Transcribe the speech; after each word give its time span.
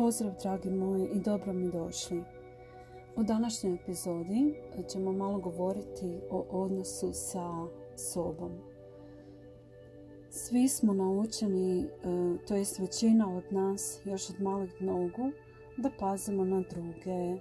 Pozdrav 0.00 0.32
dragi 0.42 0.70
moji 0.70 1.08
i 1.14 1.20
dobro 1.20 1.52
mi 1.52 1.70
došli. 1.70 2.24
U 3.16 3.22
današnjoj 3.22 3.74
epizodi 3.74 4.54
ćemo 4.88 5.12
malo 5.12 5.38
govoriti 5.38 6.20
o 6.30 6.46
odnosu 6.50 7.10
sa 7.12 7.50
sobom. 7.96 8.58
Svi 10.30 10.68
smo 10.68 10.92
naučeni, 10.92 11.80
e, 11.80 11.86
to 12.48 12.56
jest 12.56 12.78
većina 12.78 13.36
od 13.36 13.44
nas 13.50 14.00
još 14.04 14.30
od 14.30 14.40
malih 14.40 14.82
nogu, 14.82 15.30
da 15.76 15.90
pazimo 15.98 16.44
na 16.44 16.62
druge, 16.70 17.40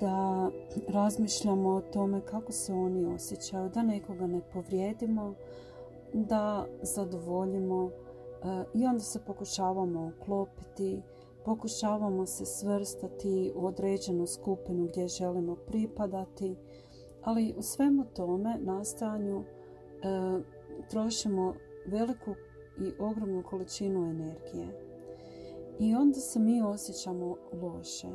da 0.00 0.50
razmišljamo 0.88 1.70
o 1.70 1.80
tome 1.80 2.20
kako 2.20 2.52
se 2.52 2.72
oni 2.72 3.14
osjećaju, 3.14 3.68
da 3.68 3.82
nekoga 3.82 4.26
ne 4.26 4.40
povrijedimo, 4.52 5.34
da 6.12 6.66
zadovoljimo 6.82 7.90
e, 7.90 7.90
i 8.74 8.86
onda 8.86 9.00
se 9.00 9.24
pokušavamo 9.26 10.12
uklopiti, 10.16 11.02
pokušavamo 11.48 12.26
se 12.26 12.46
svrstati 12.46 13.52
u 13.56 13.66
određenu 13.66 14.26
skupinu 14.26 14.86
gdje 14.86 15.08
želimo 15.08 15.56
pripadati, 15.56 16.56
ali 17.22 17.54
u 17.58 17.62
svemu 17.62 18.04
tome 18.14 18.58
nastajanju 18.60 19.40
e, 19.40 19.44
trošimo 20.90 21.54
veliku 21.86 22.34
i 22.78 22.92
ogromnu 22.98 23.42
količinu 23.42 24.10
energije. 24.10 24.68
I 25.78 25.94
onda 25.94 26.20
se 26.20 26.38
mi 26.38 26.62
osjećamo 26.62 27.36
loše. 27.52 28.08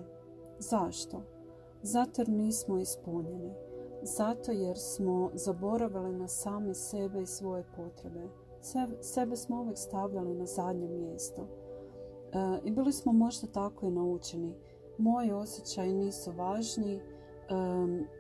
Zašto? 0.60 1.22
Zato 1.82 2.22
jer 2.22 2.30
nismo 2.30 2.78
ispunjeni. 2.78 3.54
Zato 4.04 4.52
jer 4.52 4.78
smo 4.78 5.32
zaboravili 5.34 6.16
na 6.16 6.28
sami 6.28 6.76
sebe 6.76 7.22
i 7.22 7.26
svoje 7.26 7.64
potrebe. 7.76 8.30
Sebe 9.02 9.36
smo 9.36 9.62
uvijek 9.62 9.78
stavljali 9.78 10.34
na 10.34 10.46
zadnje 10.46 10.88
mjesto. 10.88 11.63
E, 12.34 12.60
I 12.64 12.72
bili 12.72 12.94
smo 12.94 13.14
možda 13.14 13.48
tako 13.48 13.86
i 13.86 13.92
naučeni. 13.92 14.54
Moji 14.98 15.32
osjećaji 15.32 15.94
nisu 15.94 16.32
važni, 16.32 16.94
e, 16.96 17.02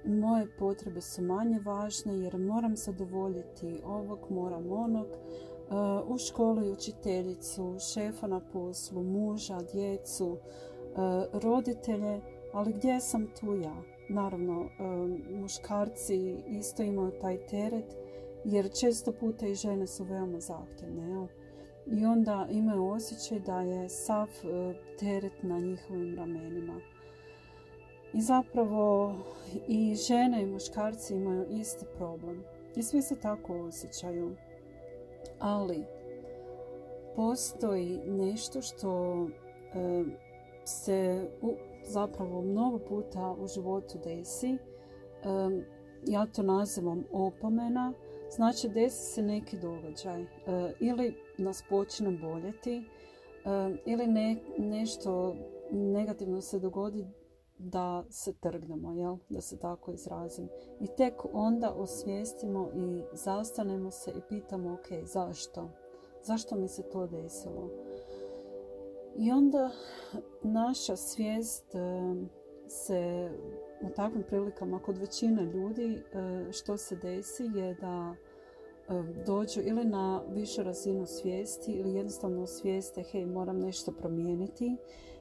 moje 0.06 0.48
potrebe 0.60 1.02
su 1.02 1.22
manje 1.22 1.60
važne 1.60 2.20
jer 2.20 2.38
moram 2.38 2.76
zadovoljiti 2.76 3.80
ovog, 3.86 4.20
moram 4.30 4.72
onog, 4.72 5.08
e, 5.08 5.16
u 6.08 6.18
školi 6.18 6.72
učiteljicu, 6.72 7.76
šefa 7.94 8.28
na 8.28 8.42
poslu, 8.54 9.04
muža, 9.04 9.60
djecu, 9.74 10.38
roditelje, 11.34 12.22
ali 12.54 12.74
gdje 12.74 13.00
sam 13.00 13.28
tu 13.40 13.56
ja? 13.56 13.76
Naravno, 14.10 14.70
muškarci 15.42 16.38
isto 16.48 16.84
imaju 16.84 17.12
taj 17.22 17.46
teret 17.46 17.96
jer 18.46 18.72
često 18.72 19.12
puta 19.12 19.48
i 19.48 19.56
žene 19.56 19.88
su 19.88 20.04
veoma 20.04 20.40
zahtjevne. 20.40 21.28
I 21.86 22.06
onda 22.06 22.48
imaju 22.52 22.88
osjećaj 22.88 23.40
da 23.40 23.62
je 23.62 23.90
sav 23.90 24.30
e, 24.44 24.74
teret 25.00 25.44
na 25.44 25.60
njihovim 25.60 26.16
ramenima. 26.18 26.80
I 28.14 28.22
zapravo 28.22 29.16
i 29.68 29.96
žene 29.96 30.44
i 30.44 30.46
muškarci 30.46 31.14
imaju 31.14 31.46
isti 31.50 31.86
problem. 31.98 32.44
I 32.76 32.84
svi 32.84 33.02
se 33.02 33.16
tako 33.16 33.54
osjećaju. 33.54 34.36
Ali 35.40 35.86
postoji 37.16 38.02
nešto 38.06 38.62
što 38.62 39.24
e, 39.24 40.04
se 40.66 41.30
zapravo 41.86 42.42
mnogo 42.42 42.80
puta 42.80 43.36
u 43.40 43.48
životu 43.48 43.98
desi. 44.04 44.50
E, 44.50 44.58
ja 46.08 46.26
to 46.26 46.44
nazivam 46.44 47.04
opomena. 47.12 47.94
Znači 48.32 48.70
desi 48.70 49.14
se 49.14 49.22
neki 49.22 49.58
događaj. 49.58 50.26
Ili 50.80 51.16
nas 51.38 51.64
počne 51.70 52.12
boljeti 52.12 52.84
ili 53.86 54.08
ne, 54.08 54.38
nešto 54.58 55.36
negativno 55.72 56.42
se 56.42 56.60
dogodi 56.60 57.08
da 57.58 58.04
se 58.10 58.34
trgnemo, 58.34 58.94
jel? 58.94 59.18
da 59.30 59.42
se 59.42 59.60
tako 59.60 59.92
izrazim. 59.92 60.50
I 60.80 60.88
tek 60.98 61.14
onda 61.34 61.74
osvijestimo 61.74 62.70
i 62.76 63.02
zastanemo 63.14 63.92
se 63.92 64.12
i 64.12 64.22
pitamo 64.30 64.74
ok, 64.74 65.06
zašto? 65.06 65.70
Zašto 66.24 66.56
mi 66.56 66.68
se 66.68 66.84
to 66.84 67.08
desilo? 67.08 67.70
I 69.18 69.32
onda 69.32 69.72
naša 70.44 70.96
svijest 70.96 71.66
se 72.68 73.32
u 73.82 73.90
takvim 73.96 74.24
prilikama 74.24 74.80
kod 74.80 74.98
većine 74.98 75.44
ljudi 75.44 76.04
što 76.52 76.78
se 76.78 76.96
desi 76.96 77.44
je 77.44 77.74
da 77.74 78.16
E, 78.16 78.33
dođu 79.26 79.62
ili 79.62 79.86
na 79.86 80.22
višu 80.30 80.64
razinu 80.64 81.06
svijesti 81.06 81.72
ili 81.72 81.94
jednostavno 81.94 82.48
svijeste 82.48 83.04
hej 83.04 83.26
moram 83.26 83.60
nešto 83.60 83.92
promijeniti 83.92 84.78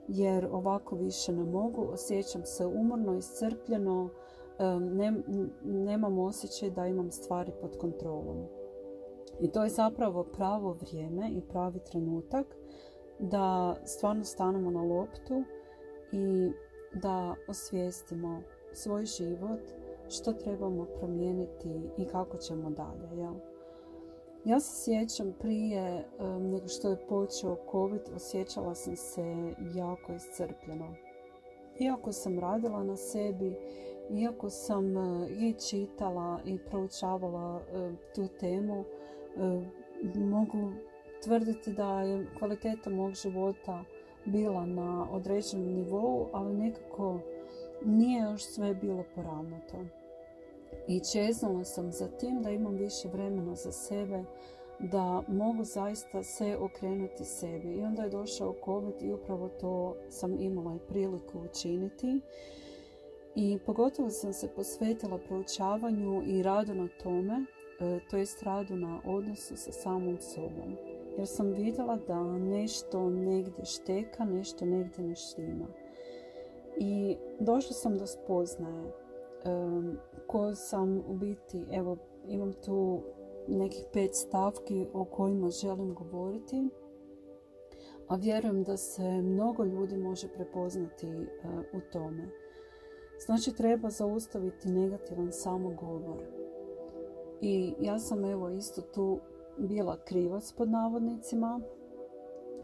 jer 0.08 0.48
ovako 0.52 0.96
više 0.96 1.32
ne 1.32 1.44
mogu, 1.44 1.88
osjećam 1.92 2.44
se 2.44 2.66
umorno, 2.66 3.16
iscrpljeno, 3.16 4.08
e, 4.58 4.64
ne, 4.80 5.12
nemam 5.62 6.18
osjećaj 6.18 6.70
da 6.70 6.86
imam 6.86 7.10
stvari 7.10 7.52
pod 7.60 7.78
kontrolom. 7.78 8.46
I 9.40 9.50
to 9.50 9.64
je 9.64 9.70
zapravo 9.70 10.24
pravo 10.24 10.72
vrijeme 10.72 11.30
i 11.30 11.40
pravi 11.40 11.78
trenutak 11.78 12.56
da 13.18 13.76
stvarno 13.84 14.24
stanemo 14.24 14.70
na 14.70 14.82
loptu 14.82 15.44
i 16.12 16.50
da 16.94 17.34
osvijestimo 17.48 18.42
svoj 18.72 19.04
život, 19.04 19.60
što 20.08 20.32
trebamo 20.32 20.84
promijeniti 20.84 21.80
i 21.98 22.04
kako 22.04 22.36
ćemo 22.36 22.70
dalje. 22.70 23.20
Jel? 23.22 23.51
Ja 24.44 24.60
se 24.60 24.84
sjećam 24.84 25.34
prije 25.38 26.04
nego 26.40 26.68
što 26.68 26.90
je 26.90 27.06
počeo 27.08 27.56
COVID, 27.70 28.00
osjećala 28.16 28.74
sam 28.74 28.96
se 28.96 29.54
jako 29.74 30.12
iscrpljeno. 30.12 30.94
Iako 31.78 32.12
sam 32.12 32.38
radila 32.38 32.84
na 32.84 32.96
sebi, 32.96 33.56
iako 34.10 34.50
sam 34.50 34.96
e, 34.96 35.28
i 35.40 35.54
čitala 35.68 36.40
i 36.44 36.58
proučavala 36.58 37.60
e, 37.60 37.92
tu 38.14 38.28
temu, 38.40 38.84
e, 38.84 38.86
mogu 40.18 40.72
tvrditi 41.24 41.72
da 41.72 42.02
je 42.02 42.26
kvaliteta 42.38 42.90
mog 42.90 43.14
života 43.14 43.84
bila 44.24 44.66
na 44.66 45.06
određenom 45.12 45.66
nivou, 45.66 46.28
ali 46.32 46.54
nekako 46.54 47.20
nije 47.84 48.22
još 48.22 48.44
sve 48.44 48.74
bilo 48.74 49.04
poravnato 49.14 50.01
i 50.88 51.00
čeznula 51.12 51.64
sam 51.64 51.92
za 51.92 52.08
tim 52.08 52.42
da 52.42 52.50
imam 52.50 52.74
više 52.74 53.08
vremena 53.08 53.54
za 53.54 53.72
sebe, 53.72 54.24
da 54.78 55.22
mogu 55.28 55.64
zaista 55.64 56.22
se 56.22 56.56
okrenuti 56.56 57.24
sebi. 57.24 57.68
I 57.68 57.82
onda 57.82 58.02
je 58.02 58.10
došao 58.10 58.54
COVID 58.64 59.02
i 59.02 59.12
upravo 59.12 59.48
to 59.48 59.96
sam 60.08 60.40
imala 60.40 60.74
i 60.74 60.88
priliku 60.88 61.38
učiniti. 61.50 62.20
I 63.34 63.58
pogotovo 63.66 64.10
sam 64.10 64.32
se 64.32 64.48
posvetila 64.48 65.18
proučavanju 65.18 66.22
i 66.26 66.42
radu 66.42 66.74
na 66.74 66.88
tome, 67.02 67.44
e, 67.80 68.00
to 68.10 68.16
jest 68.16 68.42
radu 68.42 68.76
na 68.76 69.00
odnosu 69.04 69.56
sa 69.56 69.72
samom 69.72 70.18
sobom. 70.20 70.76
Jer 71.18 71.26
sam 71.26 71.52
vidjela 71.52 71.98
da 72.06 72.38
nešto 72.38 73.10
negdje 73.10 73.64
šteka, 73.64 74.24
nešto 74.24 74.64
negdje 74.64 75.04
ne 75.04 75.16
štima. 75.16 75.66
I 76.76 77.16
došla 77.40 77.72
sam 77.72 77.98
do 77.98 78.06
spoznaje 78.06 78.92
ko 80.26 80.54
sam 80.54 80.98
u 81.06 81.14
biti, 81.14 81.64
evo 81.70 81.96
imam 82.26 82.52
tu 82.52 83.02
nekih 83.48 83.84
pet 83.92 84.14
stavki 84.14 84.86
o 84.92 85.04
kojima 85.04 85.50
želim 85.50 85.94
govoriti, 85.94 86.68
a 88.08 88.16
vjerujem 88.16 88.62
da 88.62 88.76
se 88.76 89.22
mnogo 89.22 89.64
ljudi 89.64 89.96
može 89.96 90.28
prepoznati 90.28 91.06
e, 91.06 91.26
u 91.72 91.80
tome. 91.92 92.28
Znači 93.26 93.52
treba 93.52 93.90
zaustaviti 93.90 94.68
negativan 94.68 95.32
samogovor. 95.32 96.22
I 97.40 97.74
ja 97.80 97.98
sam 97.98 98.24
evo 98.24 98.48
isto 98.48 98.82
tu 98.82 99.18
bila 99.58 99.96
krivac 100.04 100.52
pod 100.52 100.70
navodnicima, 100.70 101.60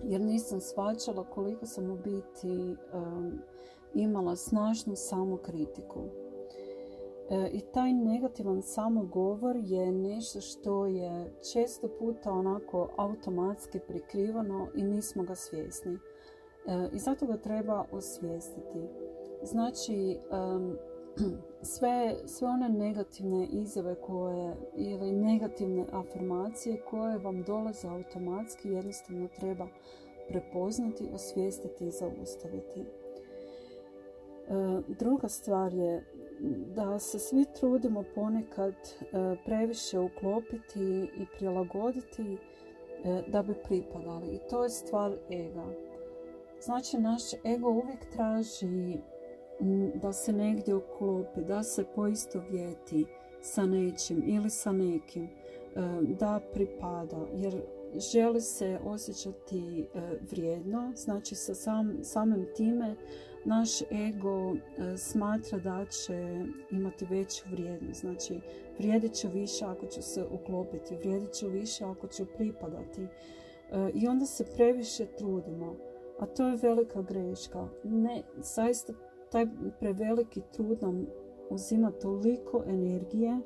jer 0.05 0.21
nisam 0.21 0.61
svačala 0.61 1.25
koliko 1.25 1.67
sam 1.67 1.91
u 1.91 1.97
biti 1.97 2.77
imala 3.95 4.37
snažnu 4.37 4.97
samokritiku. 4.97 6.01
E, 7.31 7.51
I 7.53 7.61
taj 7.61 7.93
negativan 7.93 8.63
samogovor 8.63 9.57
je 9.57 9.93
nešto 9.93 10.41
što 10.41 10.87
je 10.87 11.33
često 11.53 11.89
puta 11.99 12.33
onako 12.33 12.89
automatski 12.97 13.79
prikrivano 13.89 14.69
i 14.75 14.83
nismo 14.83 15.23
ga 15.23 15.35
svjesni. 15.35 15.93
E, 15.93 15.99
I 16.93 16.99
zato 16.99 17.27
ga 17.27 17.37
treba 17.37 17.85
osvijestiti. 17.93 18.89
Znači, 19.43 20.19
sve, 21.75 22.17
sve 22.27 22.49
one 22.49 22.69
negativne 22.69 23.47
izjave 23.47 23.95
koje 23.95 24.57
ili 24.77 25.13
negativne 25.13 25.87
afirmacije 25.93 26.83
koje 26.91 27.19
vam 27.19 27.43
dolaze 27.43 27.89
automatski 27.89 28.69
jednostavno 28.69 29.29
treba 29.29 29.69
prepoznati, 30.29 31.11
osvijestiti 31.15 31.87
i 31.87 31.91
zaustaviti. 31.91 32.81
E, 32.81 32.87
druga 34.99 35.29
stvar 35.29 35.75
je 35.75 36.05
da 36.75 36.99
se 36.99 37.19
svi 37.19 37.45
trudimo 37.61 38.05
ponekad 38.15 38.75
e, 38.75 39.07
previše 39.45 39.99
uklopiti 39.99 41.11
i 41.17 41.27
prilagoditi 41.39 42.39
e, 43.05 43.23
da 43.29 43.43
bi 43.43 43.55
pripadali. 43.55 44.35
I 44.35 44.39
to 44.51 44.63
je 44.63 44.71
stvar 44.71 45.13
ega. 45.31 45.67
Znači, 46.61 46.99
naš 46.99 47.23
ego 47.45 47.71
uvijek 47.71 48.11
traži 48.13 48.99
da 49.95 50.13
se 50.13 50.33
negdje 50.33 50.75
uklopi, 50.75 51.41
da 51.41 51.63
se 51.63 51.85
poistovjeti 51.95 53.07
sa 53.41 53.67
nečim 53.67 54.23
ili 54.27 54.51
sa 54.51 54.73
nekim, 54.73 55.25
e, 55.25 55.29
da 56.19 56.41
pripada, 56.53 57.27
jer 57.35 57.63
želi 58.13 58.41
se 58.41 58.79
osjećati 58.85 59.87
vrijedno, 60.31 60.93
znači 60.97 61.35
sa 61.35 61.55
samim 62.03 62.47
time 62.57 62.97
naš 63.45 63.83
ego 63.83 64.55
e, 64.55 64.97
smatra 64.97 65.59
da 65.59 65.87
će 65.87 66.45
imati 66.71 67.05
veću 67.05 67.45
vrijednost. 67.51 68.01
Znači, 68.01 68.41
vrijedit 68.79 69.13
će 69.13 69.29
više 69.29 69.65
ako 69.65 69.87
će 69.87 70.03
se 70.03 70.25
uklopiti, 70.31 70.97
vrijedit 70.97 71.33
će 71.33 71.49
više 71.49 71.85
ako 71.85 72.07
će 72.07 72.25
pripadati. 72.37 73.07
I 73.95 74.09
onda 74.09 74.27
se 74.27 74.45
previše 74.57 75.07
trudimo, 75.07 75.77
a 76.19 76.27
to 76.27 76.49
je 76.49 76.57
velika 76.63 77.03
greška. 77.03 77.69
Ne, 77.85 78.23
zaista 78.37 78.93
taj 79.31 79.47
preveliki 79.81 80.43
trud 80.53 80.83
nam 80.83 81.07
uzima 81.51 81.91
toliko 81.91 82.63
energije, 82.67 83.31
e, 83.31 83.41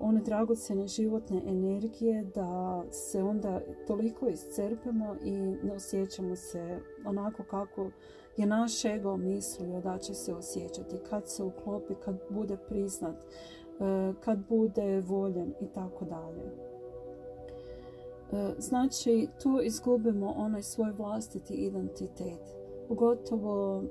one 0.00 0.20
dragocjene 0.20 0.86
životne 0.86 1.42
energije 1.46 2.24
da 2.34 2.82
se 2.90 3.22
onda 3.22 3.60
toliko 3.86 4.28
iscrpimo 4.28 5.16
i 5.24 5.32
ne 5.62 5.72
osjećamo 5.72 6.36
se 6.36 6.80
onako 7.04 7.42
kako 7.42 7.90
je 8.36 8.46
naš 8.46 8.84
ego 8.84 9.16
mislio 9.16 9.80
da 9.80 9.98
će 9.98 10.14
se 10.14 10.34
osjećati 10.34 10.96
kad 11.10 11.28
se 11.28 11.42
uklopi, 11.42 11.94
kad 12.04 12.16
bude 12.30 12.56
priznat, 12.68 13.16
e, 13.16 13.24
kad 14.20 14.38
bude 14.48 15.00
voljen 15.00 15.54
i 15.60 15.66
tako 15.74 16.04
dalje. 16.04 16.42
E, 18.32 18.54
znači, 18.58 19.28
tu 19.42 19.60
izgubimo 19.62 20.34
onaj 20.36 20.62
svoj 20.62 20.92
vlastiti 20.92 21.54
identitet. 21.54 22.40
Pogotovo 22.88 23.84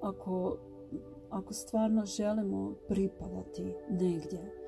ako, 0.00 0.56
ako 1.30 1.54
stvarno 1.54 2.04
želimo 2.06 2.74
pripadati 2.88 3.74
negdje. 3.90 4.59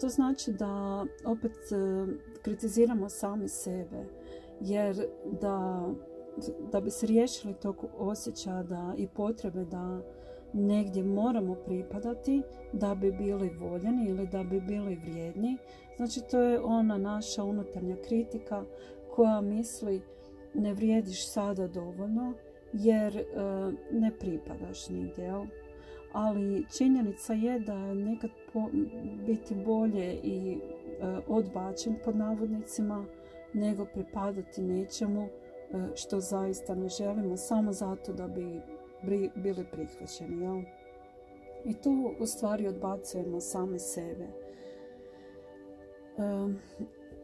To 0.00 0.08
znači 0.08 0.52
da 0.52 1.04
opet 1.24 1.52
kritiziramo 2.42 3.08
sami 3.08 3.48
sebe 3.48 4.04
jer 4.60 5.06
da, 5.40 5.86
da 6.72 6.80
bi 6.80 6.90
se 6.90 7.06
riješili 7.06 7.54
tog 7.54 7.84
osjećaja 7.98 8.62
da 8.62 8.94
i 8.96 9.08
potrebe 9.08 9.64
da 9.64 10.00
negdje 10.52 11.02
moramo 11.02 11.54
pripadati 11.54 12.42
da 12.72 12.94
bi 12.94 13.12
bili 13.12 13.50
voljeni 13.60 14.08
ili 14.08 14.26
da 14.26 14.42
bi 14.42 14.60
bili 14.60 14.96
vrijedni. 14.96 15.56
Znači 15.96 16.20
to 16.30 16.40
je 16.40 16.60
ona 16.60 16.98
naša 16.98 17.44
unutarnja 17.44 17.96
kritika 18.08 18.64
koja 19.10 19.40
misli 19.40 20.02
ne 20.54 20.74
vrijediš 20.74 21.28
sada 21.28 21.68
dovoljno 21.68 22.32
jer 22.72 23.16
e, 23.16 23.24
ne 23.92 24.10
pripadaš 24.18 24.88
nigdje. 24.88 25.32
Ali 26.16 26.66
činjenica 26.76 27.32
je 27.32 27.60
da 27.60 27.74
je 27.74 27.94
nekad 27.94 28.30
biti 29.26 29.54
bolje 29.54 30.20
i 30.22 30.58
e, 30.58 30.58
odbačen 31.28 31.96
pod 32.04 32.16
navodnicima 32.16 33.04
nego 33.52 33.84
pripadati 33.84 34.62
nečemu 34.62 35.22
e, 35.22 35.28
što 35.94 36.20
zaista 36.20 36.74
ne 36.74 36.88
želimo 36.88 37.36
samo 37.36 37.72
zato 37.72 38.12
da 38.12 38.28
bi 38.28 38.60
bili 39.34 39.64
prihvaćeni. 39.72 40.42
Jel? 40.42 40.62
I 41.64 41.74
tu 41.74 42.14
u 42.20 42.26
stvari 42.26 42.68
odbacujemo 42.68 43.40
same 43.40 43.78
sebe. 43.78 44.26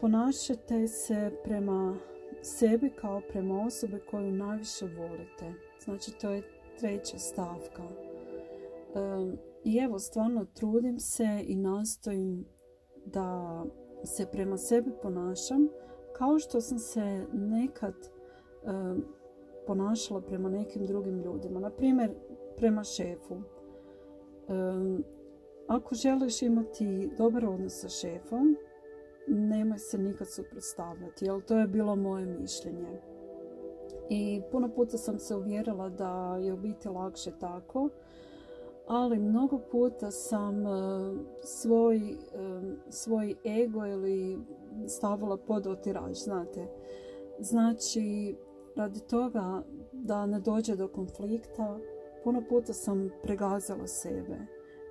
Ponašate 0.00 0.88
se 0.88 1.30
prema 1.44 1.96
sebi 2.42 2.90
kao 2.90 3.20
prema 3.28 3.64
osobi 3.66 4.00
koju 4.10 4.32
najviše 4.32 4.86
volite. 4.86 5.52
Znači 5.84 6.10
to 6.20 6.30
je 6.30 6.42
treća 6.80 7.18
stavka. 7.18 8.11
I 9.64 9.78
evo, 9.78 9.98
stvarno 9.98 10.44
trudim 10.44 10.98
se 10.98 11.44
i 11.46 11.56
nastojim 11.56 12.46
da 13.06 13.62
se 14.04 14.26
prema 14.32 14.56
sebi 14.56 14.90
ponašam 15.02 15.68
kao 16.16 16.38
što 16.38 16.60
sam 16.60 16.78
se 16.78 17.26
nekad 17.32 17.94
ponašala 19.66 20.20
prema 20.20 20.48
nekim 20.48 20.86
drugim 20.86 21.22
ljudima. 21.22 21.60
Na 21.60 21.70
primjer, 21.70 22.14
prema 22.56 22.84
šefu. 22.84 23.42
Ako 25.66 25.94
želiš 25.94 26.42
imati 26.42 27.10
dobar 27.18 27.44
odnos 27.46 27.80
sa 27.80 27.88
šefom, 27.88 28.56
nemoj 29.28 29.78
se 29.78 29.98
nikad 29.98 30.26
suprotstavljati, 30.30 31.24
jer 31.24 31.44
to 31.44 31.58
je 31.58 31.66
bilo 31.66 31.96
moje 31.96 32.26
mišljenje. 32.26 33.00
I 34.10 34.42
puno 34.50 34.68
puta 34.74 34.98
sam 34.98 35.18
se 35.18 35.36
uvjerila 35.36 35.88
da 35.88 36.36
je 36.36 36.52
u 36.52 36.56
biti 36.56 36.88
lakše 36.88 37.30
tako, 37.40 37.88
ali 38.86 39.18
mnogo 39.18 39.58
puta 39.70 40.10
sam 40.10 40.66
e, 40.66 40.70
svoj, 41.42 41.96
e, 41.96 42.16
svoj 42.88 43.34
ego 43.62 43.86
ili 43.86 44.38
stavila 44.88 45.36
pod 45.36 45.66
otirač, 45.66 46.16
znate. 46.16 46.66
Znači, 47.38 48.36
radi 48.76 49.00
toga 49.00 49.62
da 49.92 50.26
ne 50.26 50.40
dođe 50.40 50.76
do 50.76 50.88
konflikta, 50.88 51.78
puno 52.24 52.42
puta 52.48 52.72
sam 52.72 53.10
pregazala 53.22 53.86
sebe 53.86 54.46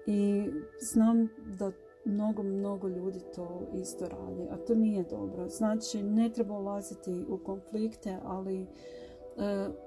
i 0.07 0.49
znam 0.79 1.29
da 1.57 1.71
mnogo, 2.05 2.43
mnogo 2.43 2.87
ljudi 2.87 3.19
to 3.35 3.61
isto 3.73 4.07
radi, 4.09 4.47
a 4.51 4.57
to 4.57 4.75
nije 4.75 5.03
dobro. 5.03 5.49
Znači, 5.49 6.03
ne 6.03 6.29
treba 6.29 6.59
ulaziti 6.59 7.25
u 7.29 7.37
konflikte, 7.37 8.17
ali 8.23 8.61
e, 8.61 8.67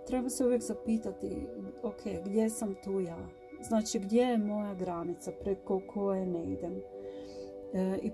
treba 0.07 0.29
se 0.29 0.45
uvijek 0.45 0.63
zapitati, 0.63 1.47
ok, 1.83 2.25
gdje 2.25 2.51
sam 2.51 2.75
tu 2.85 3.01
ja? 3.01 3.29
Znači, 3.69 3.99
gdje 3.99 4.23
je 4.23 4.39
moja 4.39 4.75
granica 4.75 5.33
preko 5.43 5.81
koje 5.95 6.27
ne 6.27 6.53
idem? 6.53 6.83
E, 7.75 7.99
I 8.03 8.11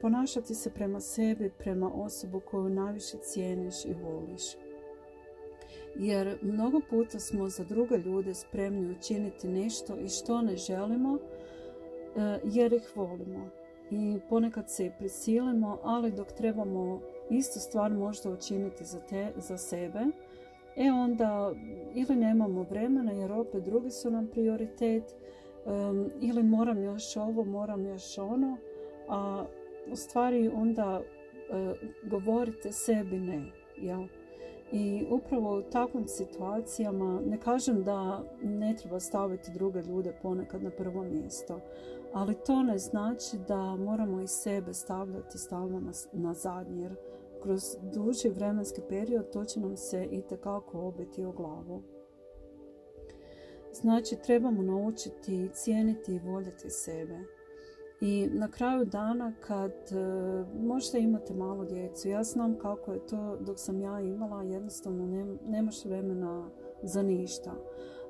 ponašati 0.00 0.54
se 0.54 0.70
prema 0.70 1.00
sebi, 1.00 1.50
prema 1.58 1.90
osobu 1.94 2.40
koju 2.40 2.68
najviše 2.68 3.16
cijeniš 3.18 3.84
i 3.84 3.94
voliš. 4.02 4.42
Jer 5.96 6.38
mnogo 6.42 6.80
puta 6.90 7.18
smo 7.18 7.48
za 7.48 7.64
druge 7.64 7.96
ljude 7.96 8.34
spremni 8.34 8.96
učiniti 8.98 9.48
nešto 9.48 9.96
i 9.96 10.08
što 10.08 10.42
ne 10.42 10.56
želimo, 10.56 11.18
E, 12.18 12.40
jer 12.44 12.72
ih 12.72 12.96
volimo. 12.96 13.48
I 13.90 14.20
ponekad 14.28 14.70
se 14.70 14.92
prisilimo, 14.98 15.78
ali 15.82 16.12
dok 16.12 16.32
trebamo 16.32 17.00
istu 17.30 17.60
stvar 17.60 17.92
možda 17.92 18.30
učiniti 18.30 18.84
za, 18.84 19.00
te, 19.00 19.32
za 19.36 19.58
sebe, 19.58 20.00
e 20.78 20.92
onda 20.92 21.52
ili 21.94 22.16
nemamo 22.16 22.62
vremena 22.62 23.12
jer 23.12 23.32
opet 23.32 23.64
drugi 23.64 23.90
su 23.90 24.10
nam 24.10 24.26
prioritet, 24.26 25.14
ili 26.20 26.42
moram 26.42 26.82
još 26.82 27.16
ovo, 27.16 27.44
moram 27.44 27.86
još 27.86 28.18
ono, 28.18 28.56
a 29.08 29.44
u 29.92 29.96
stvari 29.96 30.50
onda 30.54 31.00
uh, 31.00 32.10
govorite 32.10 32.72
sebi 32.72 33.18
ne. 33.18 33.44
Jel? 33.76 34.04
I 34.72 35.06
upravo 35.10 35.58
u 35.58 35.62
takvim 35.62 36.06
situacijama 36.06 37.20
ne 37.26 37.40
kažem 37.40 37.84
da 37.84 38.22
ne 38.42 38.76
treba 38.76 39.00
staviti 39.00 39.50
druge 39.54 39.82
ljude 39.82 40.12
ponekad 40.22 40.62
na 40.62 40.70
prvo 40.70 41.02
mjesto, 41.02 41.60
ali 42.12 42.34
to 42.46 42.62
ne 42.62 42.78
znači 42.78 43.36
da 43.48 43.76
moramo 43.76 44.20
i 44.20 44.26
sebe 44.26 44.74
stavljati 44.74 45.38
stalno 45.38 45.80
na, 45.80 45.92
na 46.12 46.34
zadnji, 46.34 46.82
jer 46.82 46.94
kroz 47.42 47.76
duži 47.82 48.28
vremenski 48.28 48.80
period 48.88 49.30
to 49.32 49.44
će 49.44 49.60
nam 49.60 49.76
se 49.76 50.04
i 50.10 50.22
tekako 50.22 50.80
obiti 50.80 51.24
u 51.24 51.32
glavu. 51.32 51.82
Znači, 53.72 54.16
trebamo 54.16 54.62
naučiti 54.62 55.50
cijeniti 55.52 56.14
i 56.14 56.18
voljeti 56.18 56.70
sebe. 56.70 57.18
I 58.00 58.28
na 58.32 58.50
kraju 58.50 58.84
dana 58.84 59.32
kad 59.40 59.72
e, 59.72 59.96
možda 60.60 60.98
imate 60.98 61.34
malo 61.34 61.64
djecu, 61.64 62.08
ja 62.08 62.24
znam 62.24 62.58
kako 62.58 62.92
je 62.92 63.06
to 63.06 63.36
dok 63.40 63.58
sam 63.58 63.80
ja 63.80 64.00
imala, 64.00 64.42
jednostavno 64.42 65.36
nemaš 65.46 65.84
vremena 65.84 66.50
za 66.82 67.02
ništa 67.02 67.54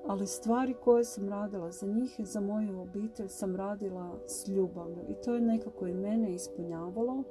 ali 0.09 0.27
stvari 0.27 0.75
koje 0.85 1.05
sam 1.05 1.29
radila 1.29 1.71
za 1.71 1.87
njih 1.87 2.21
i 2.21 2.25
za 2.25 2.41
moju 2.41 2.81
obitelj 2.81 3.29
sam 3.29 3.57
radila 3.57 4.19
s 4.27 4.49
ljubavlju 4.49 5.03
i 5.09 5.15
to 5.25 5.35
je 5.35 5.41
nekako 5.41 5.87
i 5.87 5.95
mene 5.95 6.35
ispunjavalo 6.35 7.23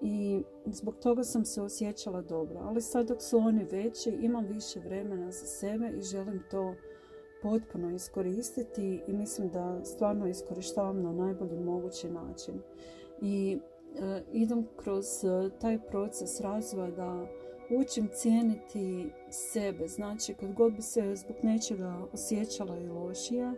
i 0.00 0.42
zbog 0.66 0.96
toga 1.02 1.24
sam 1.24 1.44
se 1.44 1.62
osjećala 1.62 2.22
dobro. 2.22 2.60
Ali 2.62 2.80
sad 2.82 3.08
dok 3.08 3.22
su 3.22 3.38
oni 3.38 3.64
veći 3.64 4.10
imam 4.10 4.46
više 4.46 4.80
vremena 4.80 5.30
za 5.30 5.46
sebe 5.46 5.92
i 5.98 6.02
želim 6.02 6.42
to 6.50 6.74
potpuno 7.42 7.94
iskoristiti 7.94 9.02
i 9.06 9.12
mislim 9.12 9.48
da 9.48 9.84
stvarno 9.84 10.28
iskorištavam 10.28 11.02
na 11.02 11.12
najbolji 11.12 11.60
mogući 11.60 12.08
način. 12.08 12.54
I 13.22 13.58
e, 13.98 14.22
idem 14.32 14.66
kroz 14.76 15.06
e, 15.24 15.50
taj 15.60 15.78
proces 15.90 16.40
razvoja 16.40 16.90
da 16.90 17.26
učim 17.70 18.08
cijeniti 18.12 19.10
sebe. 19.30 19.88
Znači, 19.88 20.34
kad 20.34 20.52
god 20.52 20.72
bi 20.72 20.82
se 20.82 21.16
zbog 21.16 21.36
nečega 21.42 22.06
osjećala 22.12 22.78
i 22.78 22.88
lošije, 22.88 23.52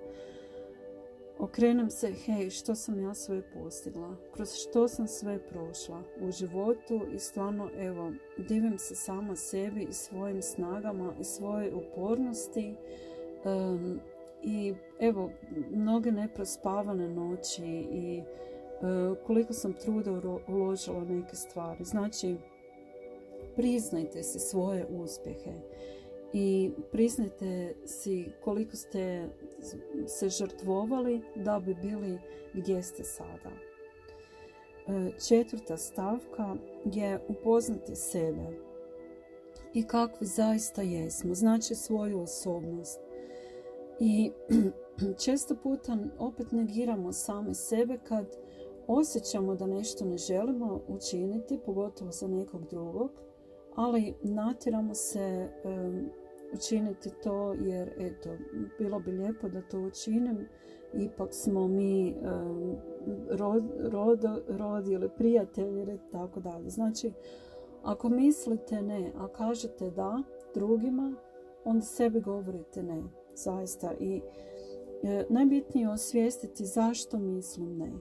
okrenem 1.38 1.90
se, 1.90 2.12
hej, 2.26 2.50
što 2.50 2.74
sam 2.74 3.00
ja 3.00 3.14
sve 3.14 3.42
postigla, 3.54 4.16
kroz 4.34 4.54
što 4.54 4.88
sam 4.88 5.06
sve 5.06 5.38
prošla 5.48 6.02
u 6.20 6.30
životu 6.30 7.00
i 7.14 7.18
stvarno, 7.18 7.70
evo, 7.78 8.12
divim 8.48 8.78
se 8.78 8.94
sama 8.94 9.36
sebi 9.36 9.86
i 9.90 9.92
svojim 9.92 10.42
snagama 10.42 11.14
i 11.20 11.24
svojoj 11.24 11.72
upornosti 11.74 12.74
i 14.42 14.74
evo, 15.00 15.30
mnoge 15.70 16.12
neprospavane 16.12 17.08
noći 17.08 17.64
i 17.92 18.22
uh, 18.22 19.18
koliko 19.26 19.52
sam 19.52 19.72
truda 19.72 20.38
uložila 20.48 21.04
neke 21.04 21.36
stvari. 21.36 21.84
Znači, 21.84 22.36
priznajte 23.56 24.22
se 24.22 24.38
svoje 24.38 24.86
uspjehe 24.90 25.52
i 26.32 26.70
priznajte 26.92 27.74
si 27.86 28.32
koliko 28.44 28.76
ste 28.76 29.28
se 30.06 30.28
žrtvovali 30.28 31.22
da 31.34 31.60
bi 31.60 31.74
bili 31.74 32.18
gdje 32.54 32.82
ste 32.82 33.04
sada. 33.04 33.50
E, 34.88 35.10
četvrta 35.28 35.76
stavka 35.76 36.56
je 36.84 37.20
upoznati 37.28 37.96
sebe 37.96 38.46
i 39.74 39.82
kakvi 39.82 40.26
zaista 40.26 40.82
jesmo, 40.82 41.34
znači 41.34 41.74
svoju 41.74 42.20
osobnost. 42.20 43.00
I 44.00 44.30
često 45.24 45.56
puta 45.62 45.98
opet 46.18 46.52
negiramo 46.52 47.12
same 47.12 47.54
sebe 47.54 47.98
kad 48.04 48.36
osjećamo 48.86 49.54
da 49.54 49.66
nešto 49.66 50.04
ne 50.04 50.18
želimo 50.18 50.80
učiniti, 50.88 51.60
pogotovo 51.66 52.10
za 52.10 52.28
nekog 52.28 52.66
drugog, 52.70 53.10
ali 53.74 54.14
natiramo 54.22 54.94
se 54.94 55.48
učiniti 56.52 57.10
to 57.22 57.52
jer 57.52 57.92
eto, 57.98 58.30
bilo 58.78 59.00
bi 59.00 59.12
lijepo 59.12 59.48
da 59.48 59.62
to 59.62 59.78
učinim, 59.80 60.48
ipak 60.94 61.28
smo 61.32 61.68
mi 61.68 62.16
rod, 63.30 63.64
rod, 64.48 64.88
ili 64.88 65.08
prijatelji 65.16 65.80
ili 65.80 65.98
tako 66.12 66.40
dalje. 66.40 66.70
Znači, 66.70 67.12
ako 67.82 68.08
mislite 68.08 68.82
ne, 68.82 69.12
a 69.16 69.28
kažete 69.28 69.90
da 69.90 70.22
drugima, 70.54 71.14
onda 71.64 71.84
sebi 71.84 72.20
govorite 72.20 72.82
ne, 72.82 73.02
zaista. 73.34 73.94
I 74.00 74.22
e, 75.02 75.24
najbitnije 75.28 75.84
je 75.84 75.90
osvijestiti 75.90 76.66
zašto 76.66 77.18
mislim 77.18 77.78
ne. 77.78 77.92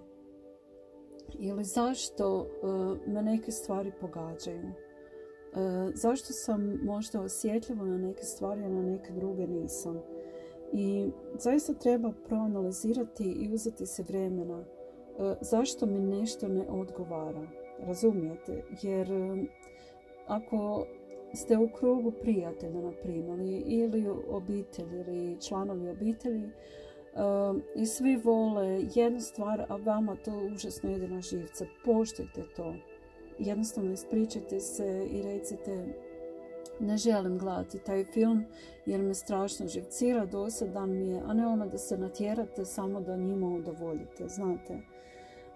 Ili 1.40 1.64
zašto 1.64 2.46
e, 2.46 3.10
me 3.12 3.22
neke 3.22 3.52
stvari 3.52 3.92
pogađaju. 4.02 4.87
E, 5.58 5.92
zašto 5.94 6.34
sam 6.34 6.80
možda 6.84 7.22
osjetljiva 7.22 7.86
na 7.86 7.98
neke 7.98 8.24
stvari, 8.24 8.64
a 8.64 8.70
na 8.70 8.82
neke 8.82 9.12
druge 9.12 9.48
nisam. 9.48 10.00
I 10.74 11.10
zaista 11.40 11.74
treba 11.74 12.14
proanalizirati 12.28 13.24
i 13.24 13.54
uzeti 13.54 13.86
se 13.86 14.04
vremena 14.04 14.64
e, 14.64 15.36
zašto 15.42 15.86
mi 15.86 16.00
nešto 16.00 16.48
ne 16.48 16.66
odgovara. 16.70 17.48
Razumijete? 17.80 18.64
Jer 18.82 19.12
e, 19.12 19.46
ako 20.28 20.86
ste 21.34 21.58
u 21.58 21.70
krugu 21.70 22.12
prijatelja, 22.12 22.82
na 22.82 22.92
primjer, 23.04 23.40
ili 23.66 24.08
obitelji 24.30 25.00
ili 25.00 25.42
članovi 25.42 25.90
obitelji, 25.90 26.50
i 27.76 27.86
svi 27.86 28.16
vole 28.16 28.82
jednu 28.96 29.20
stvar, 29.20 29.66
a 29.70 29.76
vama 29.76 30.16
to 30.16 30.32
užasno 30.54 30.92
ide 30.92 31.08
na 31.08 31.22
živce. 31.22 31.68
Poštujte 31.86 32.44
to 32.56 32.74
jednostavno 33.40 33.92
ispričajte 33.92 34.60
se 34.60 35.08
i 35.12 35.22
recite 35.22 35.86
ne 36.80 36.98
želim 36.98 37.38
gledati 37.38 37.80
taj 37.80 38.06
film 38.06 38.44
jer 38.86 39.02
me 39.02 39.14
strašno 39.14 39.68
živcira, 39.68 40.26
dosadan 40.26 40.90
mi 40.90 41.10
je, 41.10 41.22
a 41.26 41.34
ne 41.34 41.48
ono 41.48 41.68
da 41.68 41.78
se 41.78 41.98
natjerate 41.98 42.66
samo 42.66 43.02
da 43.02 43.18
njima 43.18 43.48
udovoljite, 43.48 44.28
znate, 44.28 44.80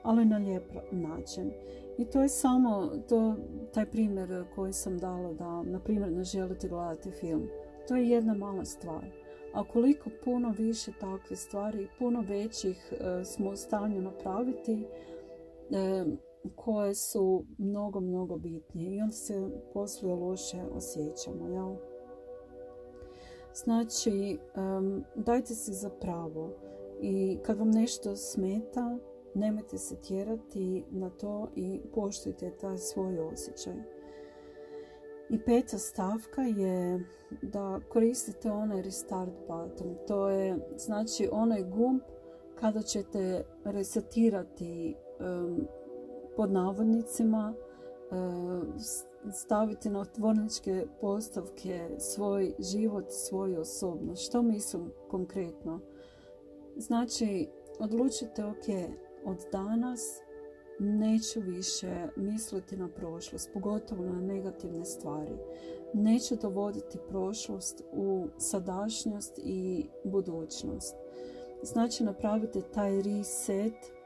ali 0.03 0.25
na 0.25 0.37
lijep 0.37 0.71
način. 0.91 1.51
I 1.97 2.05
to 2.05 2.21
je 2.21 2.29
samo 2.29 2.91
to, 3.09 3.35
taj 3.73 3.85
primjer 3.85 4.45
koji 4.55 4.73
sam 4.73 4.97
dala 4.97 5.33
da, 5.33 5.63
na 5.63 5.79
primjer, 5.79 6.11
ne 6.11 6.23
želite 6.23 6.67
gledati 6.67 7.11
film. 7.11 7.47
To 7.87 7.95
je 7.95 8.09
jedna 8.09 8.33
mala 8.33 8.65
stvar. 8.65 9.05
A 9.53 9.63
koliko 9.63 10.09
puno 10.23 10.53
više 10.57 10.91
takve 10.99 11.35
stvari, 11.35 11.87
puno 11.99 12.21
većih 12.21 12.93
e, 12.93 13.25
smo 13.25 13.49
u 13.49 13.55
stanju 13.55 14.01
napraviti, 14.01 14.85
e, 15.71 16.05
koje 16.55 16.95
su 16.95 17.45
mnogo, 17.57 17.99
mnogo 17.99 18.37
bitnije 18.37 18.95
i 18.95 19.01
onda 19.01 19.13
se 19.13 19.49
poslije 19.73 20.15
loše 20.15 20.63
osjećamo. 20.73 21.47
Jel? 21.47 21.75
Znači, 23.53 24.39
dajte 25.15 25.55
se 25.55 25.73
za 25.73 25.89
pravo 25.89 26.49
i 27.01 27.37
kad 27.43 27.57
vam 27.57 27.71
nešto 27.71 28.15
smeta, 28.15 28.97
nemojte 29.35 29.77
se 29.77 29.95
tjerati 29.95 30.83
na 30.91 31.09
to 31.09 31.47
i 31.55 31.81
poštujte 31.93 32.51
taj 32.51 32.77
svoj 32.77 33.19
osjećaj. 33.19 33.75
I 35.29 35.39
peta 35.45 35.77
stavka 35.77 36.41
je 36.41 37.05
da 37.41 37.79
koristite 37.89 38.51
onaj 38.51 38.81
restart 38.81 39.33
button. 39.47 39.95
To 40.07 40.29
je 40.29 40.57
znači 40.77 41.29
onaj 41.31 41.63
gumb 41.63 42.01
kada 42.55 42.81
ćete 42.81 43.45
resetirati 43.63 44.95
pod 46.41 46.51
navodnicima 46.51 47.53
e, 47.53 48.15
staviti 49.31 49.89
na 49.89 49.99
otvorničke 49.99 50.85
postavke 51.01 51.89
svoj 51.99 52.53
život, 52.59 53.05
svoju 53.09 53.61
osobnost. 53.61 54.25
Što 54.25 54.41
mislim 54.41 54.91
konkretno? 55.09 55.79
Znači, 56.77 57.47
odlučite, 57.79 58.45
ok, 58.45 58.65
od 59.25 59.37
danas 59.51 60.01
neću 60.79 61.39
više 61.39 62.07
misliti 62.15 62.77
na 62.77 62.87
prošlost, 62.87 63.49
pogotovo 63.53 64.03
na 64.03 64.21
negativne 64.21 64.85
stvari. 64.85 65.37
Neću 65.93 66.35
dovoditi 66.35 66.97
prošlost 67.09 67.83
u 67.93 68.27
sadašnjost 68.37 69.39
i 69.43 69.85
budućnost. 70.03 70.95
Znači, 71.63 72.03
napravite 72.03 72.61
taj 72.61 73.01
reset 73.01 74.00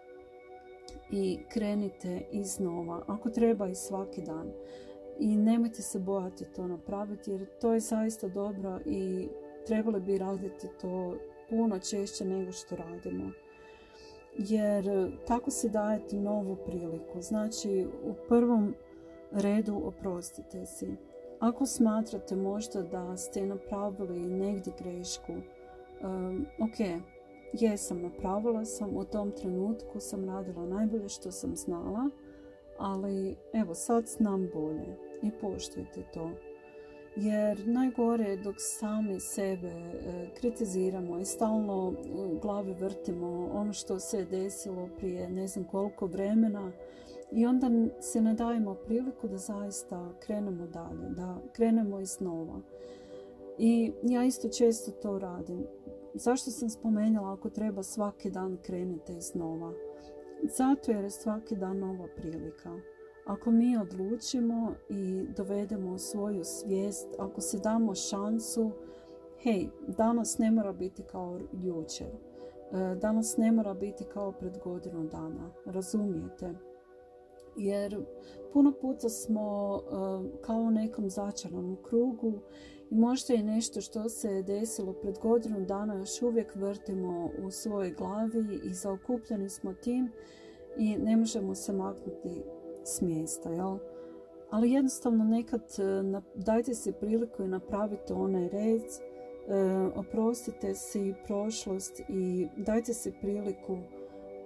i 1.12 1.39
krenite 1.50 2.21
iznova, 2.31 3.03
ako 3.07 3.29
treba 3.29 3.67
i 3.67 3.75
svaki 3.75 4.21
dan. 4.21 4.51
I 5.19 5.38
nemojte 5.38 5.81
se 5.81 6.00
bojati 6.00 6.45
to 6.55 6.67
napraviti 6.67 7.31
jer 7.31 7.45
to 7.62 7.74
je 7.74 7.79
zaista 7.79 8.27
dobro 8.27 8.79
i 8.85 9.27
trebali 9.67 10.00
bi 10.00 10.17
raditi 10.17 10.67
to 10.81 11.17
puno 11.50 11.79
češće 11.79 12.25
nego 12.25 12.51
što 12.51 12.75
radimo. 12.75 13.31
Jer 14.38 15.12
tako 15.27 15.51
se 15.51 15.69
dajete 15.69 16.15
novu 16.15 16.57
priliku. 16.65 17.21
Znači 17.21 17.88
u 18.03 18.13
prvom 18.27 18.75
redu 19.31 19.81
oprostite 19.83 20.65
si. 20.65 20.95
Ako 21.39 21.65
smatrate 21.65 22.35
možda 22.35 22.81
da 22.81 23.17
ste 23.17 23.45
napravili 23.45 24.19
negdje 24.19 24.74
grešku, 24.83 25.33
um, 26.03 26.45
ok, 26.59 27.01
jesam, 27.59 28.01
napravila 28.01 28.65
sam, 28.65 28.97
u 28.97 29.03
tom 29.03 29.31
trenutku 29.31 30.00
sam 30.00 30.25
radila 30.25 30.65
najbolje 30.65 31.09
što 31.09 31.31
sam 31.31 31.55
znala, 31.55 32.09
ali 32.77 33.35
evo 33.53 33.74
sad 33.74 34.05
znam 34.07 34.50
bolje 34.53 34.97
i 35.21 35.31
poštujte 35.41 36.03
to. 36.13 36.31
Jer 37.15 37.67
najgore 37.67 38.24
je 38.24 38.38
dok 38.38 38.55
sami 38.57 39.19
sebe 39.19 39.67
e, 39.67 40.27
kritiziramo 40.38 41.19
i 41.19 41.25
stalno 41.25 41.93
u 42.13 42.39
glavi 42.41 42.74
vrtimo 42.74 43.50
ono 43.53 43.74
što 43.74 44.00
se 44.00 44.17
je 44.17 44.25
desilo 44.25 44.89
prije 44.97 45.29
ne 45.29 45.47
znam 45.47 45.65
koliko 45.65 46.05
vremena 46.05 46.71
i 47.31 47.45
onda 47.45 47.69
se 48.00 48.21
ne 48.21 48.33
dajemo 48.33 48.74
priliku 48.74 49.27
da 49.27 49.38
zaista 49.38 50.09
krenemo 50.19 50.67
dalje, 50.67 51.09
da 51.09 51.38
krenemo 51.53 52.00
iznova. 52.00 52.62
I 53.57 53.91
ja 54.03 54.24
isto 54.25 54.50
često 54.50 54.91
to 54.91 55.19
radim. 55.19 55.65
Zašto 56.17 56.51
sam 56.51 56.69
spomenula 56.69 57.34
ako 57.34 57.50
treba 57.50 57.84
svaki 57.84 58.29
dan 58.29 58.57
krenite 58.62 59.13
iznova? 59.13 59.74
Zato 60.57 60.91
jer 60.91 61.03
je 61.03 61.10
svaki 61.10 61.55
dan 61.55 61.79
nova 61.79 62.07
prilika. 62.17 62.79
Ako 63.25 63.51
mi 63.51 63.77
odlučimo 63.77 64.74
i 64.89 65.25
dovedemo 65.38 65.98
svoju 65.98 66.43
svijest, 66.43 67.07
ako 67.19 67.41
se 67.41 67.60
damo 67.60 67.95
šansu, 67.95 68.72
hej, 69.39 69.67
danas 69.88 70.38
ne 70.38 70.51
mora 70.51 70.74
biti 70.74 71.03
kao 71.03 71.39
jučer. 71.53 72.07
E, 72.07 72.95
danas 72.95 73.38
ne 73.38 73.51
mora 73.51 73.74
biti 73.74 74.03
kao 74.03 74.31
pred 74.31 74.57
godinu 74.63 75.03
dana. 75.03 75.51
Razumijete? 75.65 76.53
Jer 77.57 78.05
puno 78.53 78.74
puta 78.81 79.10
smo 79.10 79.77
e, 79.77 80.41
kao 80.41 80.57
u 80.57 80.72
nekom 80.72 81.10
začaranom 81.10 81.77
krugu 81.84 82.34
i 82.92 82.96
možda 82.96 83.34
je 83.34 83.44
nešto 83.44 83.82
što 83.82 84.10
se 84.10 84.44
desilo 84.44 84.94
pred 84.94 85.20
godinu 85.20 85.65
dana 85.65 85.96
još 85.96 86.22
uvijek 86.22 86.56
vrtimo 86.56 87.30
u 87.46 87.51
svojoj 87.51 87.92
glavi 87.92 88.60
i 88.63 88.74
zaokupljeni 88.74 89.50
smo 89.50 89.74
tim 89.74 90.12
i 90.77 90.98
ne 90.98 91.18
možemo 91.18 91.56
se 91.56 91.74
maknuti 91.74 92.44
s 92.84 93.01
mjesta, 93.01 93.50
jel? 93.50 93.77
Ali 94.50 94.72
jednostavno 94.72 95.24
nekad 95.24 95.62
e, 95.62 96.22
dajte 96.36 96.74
se 96.74 96.92
priliku 96.92 97.44
i 97.44 97.48
napravite 97.48 98.13
onaj 98.13 98.50
red 98.50 98.84
oprostite 99.96 100.75
si 100.75 101.13
prošlost 101.25 102.01
i 102.10 102.48
dajte 102.58 102.94
si 102.94 103.13
priliku 103.22 103.77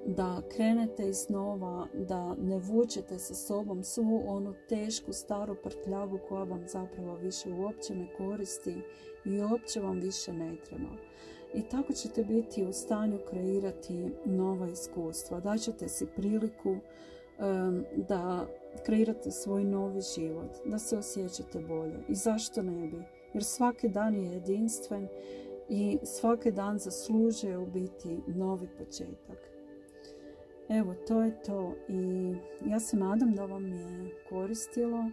da 0.06 0.42
krenete 0.56 1.10
iznova, 1.10 1.88
da 1.94 2.36
ne 2.36 2.58
vučete 2.58 3.20
sa 3.20 3.34
sobom 3.34 3.84
svu 3.84 4.24
onu 4.28 4.54
tešku 4.70 5.14
staru 5.14 5.56
prtljagu 5.64 6.20
koja 6.30 6.44
vam 6.44 6.68
zapravo 6.68 7.16
više 7.16 7.54
uopće 7.54 7.96
ne 7.96 8.08
koristi 8.18 8.76
i 9.26 9.42
uopće 9.42 9.80
vam 9.80 10.00
više 10.00 10.34
ne 10.34 10.56
treba. 10.66 10.90
I 11.54 11.62
tako 11.62 11.94
ćete 11.94 12.24
biti 12.24 12.66
u 12.66 12.74
stanju 12.74 13.20
kreirati 13.30 14.12
nova 14.26 14.68
iskustva. 14.68 15.40
Daćete 15.40 15.88
si 15.88 16.06
priliku 16.16 16.76
da 17.96 18.48
kreirate 18.86 19.32
svoj 19.32 19.64
novi 19.64 20.02
život, 20.16 20.52
da 20.66 20.80
se 20.80 20.98
osjećate 20.98 21.60
bolje. 21.60 22.00
I 22.08 22.16
zašto 22.16 22.62
ne 22.62 22.88
bi? 22.88 23.04
Jer 23.34 23.44
svaki 23.44 23.90
dan 23.90 24.16
je 24.16 24.32
jedinstven 24.32 25.08
i 25.70 25.98
svaki 26.04 26.52
dan 26.52 26.80
zaslužuje 26.80 27.58
u 27.58 27.66
biti 27.66 28.20
novi 28.28 28.68
početak. 28.78 29.49
Evo, 30.70 30.96
to 31.08 31.22
je 31.22 31.42
to 31.44 31.74
i 31.88 32.34
ja 32.66 32.80
se 32.80 32.98
nadam 32.98 33.36
da 33.36 33.46
vam 33.46 33.68
je 33.74 34.12
koristilo. 34.30 35.04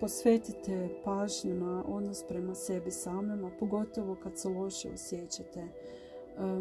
posvetite 0.00 0.88
pažnju 1.04 1.54
na 1.54 1.84
odnos 1.88 2.24
prema 2.28 2.54
sebi 2.54 2.90
samima, 2.90 3.50
pogotovo 3.60 4.16
kad 4.22 4.38
se 4.38 4.48
loše 4.48 4.90
osjećate. 4.90 5.68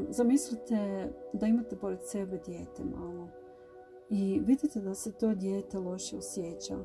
zamislite 0.09 1.09
da 1.33 1.47
imate 1.47 1.75
pored 1.75 1.99
sebe 2.01 2.39
dijete 2.45 2.83
malo 2.83 3.27
i 4.09 4.41
vidite 4.45 4.81
da 4.81 4.95
se 4.95 5.11
to 5.11 5.35
dijete 5.35 5.79
loše 5.79 6.17
osjeća. 6.17 6.77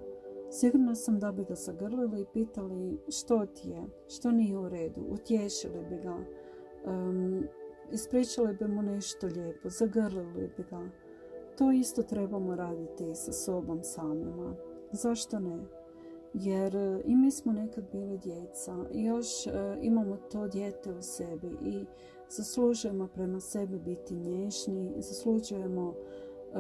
Sigurno 0.51 0.95
sam 0.95 1.19
da 1.19 1.33
bi 1.33 1.45
ga 1.45 1.55
zagrlili 1.55 2.21
i 2.21 2.27
pitali 2.33 2.99
što 3.09 3.47
ti 3.47 3.69
je, 3.69 3.83
što 4.09 4.31
nije 4.31 4.59
u 4.59 4.69
redu, 4.69 5.01
utješili 5.11 5.85
bi 5.91 5.97
ga, 5.97 6.17
ispričali 7.93 8.55
bi 8.55 8.69
mu 8.69 8.83
nešto 8.83 9.27
lijepo, 9.27 9.69
zagrlili 9.69 10.51
bi 10.57 10.65
ga. 10.71 10.89
To 11.59 11.73
isto 11.73 12.03
trebamo 12.03 12.55
raditi 12.55 13.15
sa 13.15 13.33
sobom 13.33 13.83
samima. 13.83 14.55
Zašto 14.93 15.39
ne? 15.39 15.59
Jer 16.35 16.77
e, 16.77 17.01
i 17.05 17.17
mi 17.17 17.31
smo 17.31 17.53
nekad 17.53 17.85
bili 17.93 18.19
djeca 18.19 18.77
i 18.93 19.05
još 19.05 19.47
e, 19.47 19.51
imamo 19.83 20.17
to 20.17 20.49
dijete 20.49 20.93
u 20.93 21.03
sebi 21.03 21.57
i 21.63 21.85
zaslužujemo 22.29 23.09
prema 23.15 23.41
sebi 23.41 23.79
biti 23.79 24.15
nježni, 24.15 24.95
zaslužujemo 24.97 25.95
e, 25.95 26.59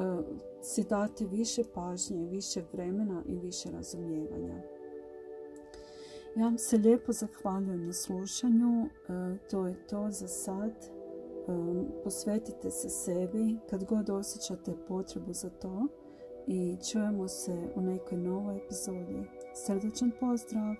si 0.62 0.84
dati 0.84 1.26
više 1.26 1.62
pažnje, 1.74 2.26
više 2.26 2.62
vremena 2.72 3.22
i 3.26 3.38
više 3.38 3.70
razumijevanja. 3.70 4.62
Ja 6.36 6.44
vam 6.44 6.58
se 6.58 6.76
lijepo 6.76 7.12
zahvaljujem 7.12 7.86
na 7.86 7.92
slušanju. 7.92 8.88
To 9.50 9.66
je 9.66 9.86
to 9.86 10.10
za 10.10 10.28
sad 10.28 10.97
posvetite 12.04 12.70
se 12.70 12.88
sebi 12.88 13.56
kad 13.70 13.84
god 13.84 14.10
osjećate 14.10 14.72
potrebu 14.88 15.32
za 15.32 15.50
to 15.50 15.86
i 16.46 16.76
čujemo 16.90 17.28
se 17.28 17.52
u 17.74 17.80
nekoj 17.80 18.18
novoj 18.18 18.56
epizodi. 18.56 19.24
Srdačan 19.54 20.10
pozdrav! 20.20 20.74